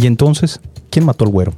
[0.00, 1.52] ¿Y entonces quién mató al güero?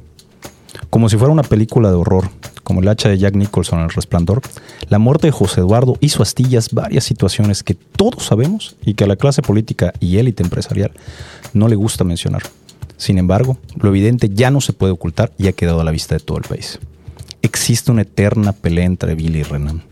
[0.89, 2.29] Como si fuera una película de horror,
[2.63, 4.41] como el hacha de Jack Nicholson en El Resplandor,
[4.89, 9.07] la muerte de José Eduardo hizo astillas varias situaciones que todos sabemos y que a
[9.07, 10.91] la clase política y élite empresarial
[11.53, 12.41] no le gusta mencionar.
[12.97, 16.15] Sin embargo, lo evidente ya no se puede ocultar y ha quedado a la vista
[16.15, 16.79] de todo el país.
[17.41, 19.83] Existe una eterna pelea entre Billy y Renan.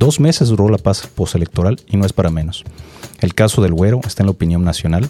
[0.00, 2.64] Dos meses duró la paz postelectoral y no es para menos.
[3.20, 5.08] El caso del güero está en la opinión nacional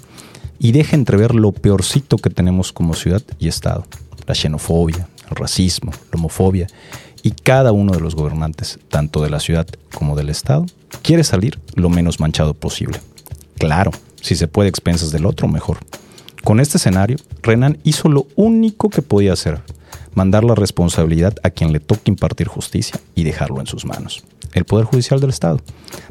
[0.62, 3.84] y deja entrever lo peorcito que tenemos como ciudad y Estado.
[4.28, 6.68] La xenofobia, el racismo, la homofobia
[7.24, 10.64] y cada uno de los gobernantes, tanto de la ciudad como del Estado,
[11.02, 13.00] quiere salir lo menos manchado posible.
[13.58, 13.90] Claro,
[14.20, 15.78] si se puede expensas del otro, mejor.
[16.44, 19.60] Con este escenario, Renan hizo lo único que podía hacer,
[20.14, 24.64] mandar la responsabilidad a quien le toque impartir justicia y dejarlo en sus manos, el
[24.64, 25.60] Poder Judicial del Estado.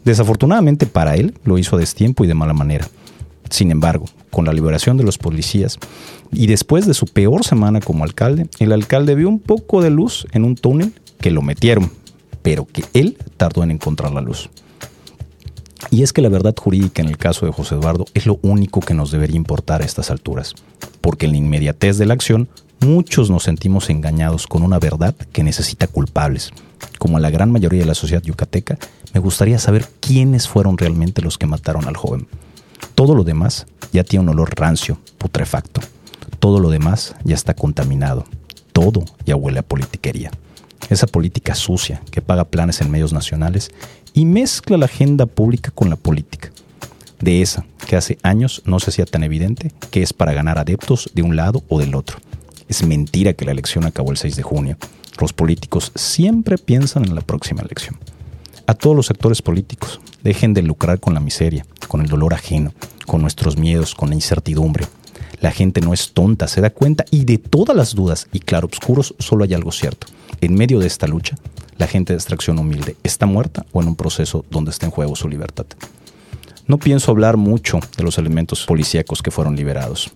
[0.03, 2.89] Desafortunadamente para él lo hizo a destiempo y de mala manera.
[3.51, 5.77] Sin embargo, con la liberación de los policías
[6.31, 10.25] y después de su peor semana como alcalde, el alcalde vio un poco de luz
[10.31, 11.91] en un túnel que lo metieron,
[12.41, 14.49] pero que él tardó en encontrar la luz.
[15.89, 18.79] Y es que la verdad jurídica en el caso de José Eduardo es lo único
[18.79, 20.55] que nos debería importar a estas alturas,
[21.01, 22.47] porque en la inmediatez de la acción
[22.79, 26.51] muchos nos sentimos engañados con una verdad que necesita culpables.
[26.99, 28.77] Como la gran mayoría de la sociedad yucateca,
[29.13, 32.27] me gustaría saber quiénes fueron realmente los que mataron al joven.
[32.95, 35.81] Todo lo demás ya tiene un olor rancio, putrefacto.
[36.39, 38.25] Todo lo demás ya está contaminado.
[38.73, 40.31] Todo ya huele a politiquería.
[40.89, 43.71] Esa política sucia que paga planes en medios nacionales
[44.13, 46.51] y mezcla la agenda pública con la política.
[47.19, 51.09] De esa que hace años no se hacía tan evidente que es para ganar adeptos
[51.13, 52.17] de un lado o del otro.
[52.67, 54.77] Es mentira que la elección acabó el 6 de junio.
[55.19, 57.97] Los políticos siempre piensan en la próxima elección.
[58.65, 62.71] A todos los actores políticos, dejen de lucrar con la miseria, con el dolor ajeno,
[63.05, 64.87] con nuestros miedos, con la incertidumbre.
[65.41, 69.13] La gente no es tonta, se da cuenta y de todas las dudas y claroscuros
[69.19, 70.07] solo hay algo cierto.
[70.39, 71.35] En medio de esta lucha,
[71.77, 75.17] la gente de extracción humilde está muerta o en un proceso donde está en juego
[75.17, 75.65] su libertad.
[76.65, 80.11] No pienso hablar mucho de los elementos policíacos que fueron liberados.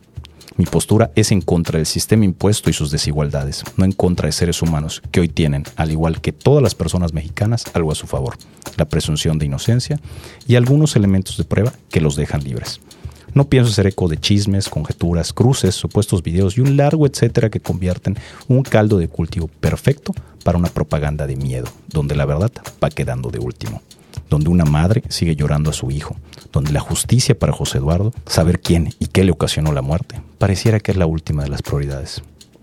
[0.57, 4.31] Mi postura es en contra del sistema impuesto y sus desigualdades, no en contra de
[4.31, 8.07] seres humanos que hoy tienen, al igual que todas las personas mexicanas, algo a su
[8.07, 8.37] favor,
[8.77, 9.99] la presunción de inocencia
[10.47, 12.79] y algunos elementos de prueba que los dejan libres.
[13.33, 17.59] No pienso hacer eco de chismes, conjeturas, cruces, supuestos videos y un largo etcétera que
[17.59, 18.17] convierten
[18.47, 20.13] un caldo de cultivo perfecto
[20.45, 22.51] para una propaganda de miedo, donde la verdad
[22.81, 23.81] va quedando de último,
[24.29, 26.15] donde una madre sigue llorando a su hijo,
[26.53, 30.79] donde la justicia para José Eduardo, saber quién y qué le ocasionó la muerte, pareciera
[30.79, 32.21] que es la última de las prioridades.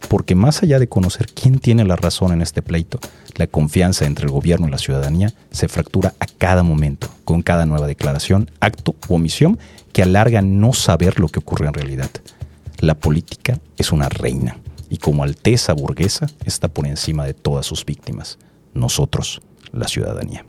[0.08, 2.98] Porque más allá de conocer quién tiene la razón en este pleito,
[3.36, 7.66] la confianza entre el gobierno y la ciudadanía se fractura a cada momento, con cada
[7.66, 9.58] nueva declaración, acto u omisión
[9.92, 12.10] que alarga no saber lo que ocurre en realidad.
[12.80, 14.58] La política es una reina
[14.90, 18.38] y como alteza burguesa está por encima de todas sus víctimas,
[18.74, 19.40] nosotros,
[19.72, 20.44] la ciudadanía.